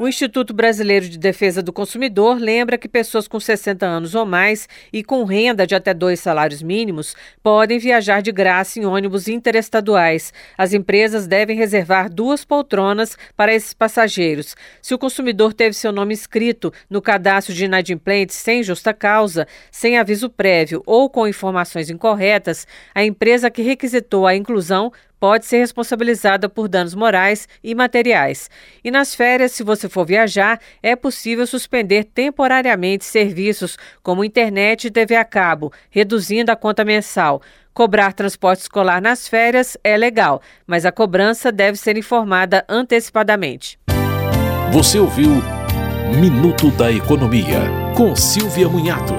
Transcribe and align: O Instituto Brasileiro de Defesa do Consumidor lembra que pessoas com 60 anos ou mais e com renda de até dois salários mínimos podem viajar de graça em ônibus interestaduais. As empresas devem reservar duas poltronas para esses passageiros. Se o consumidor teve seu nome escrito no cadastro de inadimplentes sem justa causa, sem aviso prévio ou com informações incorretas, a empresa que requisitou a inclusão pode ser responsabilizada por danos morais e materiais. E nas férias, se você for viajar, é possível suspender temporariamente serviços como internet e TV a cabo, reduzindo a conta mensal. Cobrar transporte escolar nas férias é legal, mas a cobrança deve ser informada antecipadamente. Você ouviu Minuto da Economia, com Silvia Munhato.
O 0.00 0.08
Instituto 0.08 0.54
Brasileiro 0.54 1.06
de 1.06 1.18
Defesa 1.18 1.62
do 1.62 1.74
Consumidor 1.74 2.38
lembra 2.38 2.78
que 2.78 2.88
pessoas 2.88 3.28
com 3.28 3.38
60 3.38 3.84
anos 3.84 4.14
ou 4.14 4.24
mais 4.24 4.66
e 4.90 5.04
com 5.04 5.24
renda 5.24 5.66
de 5.66 5.74
até 5.74 5.92
dois 5.92 6.20
salários 6.20 6.62
mínimos 6.62 7.14
podem 7.42 7.78
viajar 7.78 8.22
de 8.22 8.32
graça 8.32 8.80
em 8.80 8.86
ônibus 8.86 9.28
interestaduais. 9.28 10.32
As 10.56 10.72
empresas 10.72 11.26
devem 11.26 11.54
reservar 11.54 12.08
duas 12.08 12.46
poltronas 12.46 13.14
para 13.36 13.52
esses 13.52 13.74
passageiros. 13.74 14.56
Se 14.80 14.94
o 14.94 14.98
consumidor 14.98 15.52
teve 15.52 15.74
seu 15.74 15.92
nome 15.92 16.14
escrito 16.14 16.72
no 16.88 17.02
cadastro 17.02 17.52
de 17.52 17.66
inadimplentes 17.66 18.36
sem 18.36 18.62
justa 18.62 18.94
causa, 18.94 19.46
sem 19.70 19.98
aviso 19.98 20.30
prévio 20.30 20.82
ou 20.86 21.10
com 21.10 21.28
informações 21.28 21.90
incorretas, 21.90 22.66
a 22.94 23.04
empresa 23.04 23.50
que 23.50 23.60
requisitou 23.60 24.26
a 24.26 24.34
inclusão 24.34 24.90
pode 25.20 25.44
ser 25.44 25.58
responsabilizada 25.58 26.48
por 26.48 26.66
danos 26.66 26.94
morais 26.94 27.46
e 27.62 27.74
materiais. 27.74 28.48
E 28.82 28.90
nas 28.90 29.14
férias, 29.14 29.52
se 29.52 29.62
você 29.62 29.88
for 29.88 30.06
viajar, 30.06 30.58
é 30.82 30.96
possível 30.96 31.46
suspender 31.46 32.04
temporariamente 32.04 33.04
serviços 33.04 33.76
como 34.02 34.24
internet 34.24 34.86
e 34.86 34.90
TV 34.90 35.14
a 35.14 35.24
cabo, 35.24 35.70
reduzindo 35.90 36.50
a 36.50 36.56
conta 36.56 36.84
mensal. 36.84 37.42
Cobrar 37.72 38.14
transporte 38.14 38.62
escolar 38.62 39.00
nas 39.00 39.28
férias 39.28 39.76
é 39.84 39.96
legal, 39.96 40.42
mas 40.66 40.84
a 40.84 40.90
cobrança 40.90 41.52
deve 41.52 41.76
ser 41.76 41.96
informada 41.96 42.64
antecipadamente. 42.68 43.78
Você 44.72 44.98
ouviu 44.98 45.42
Minuto 46.18 46.70
da 46.72 46.90
Economia, 46.90 47.60
com 47.96 48.16
Silvia 48.16 48.68
Munhato. 48.68 49.14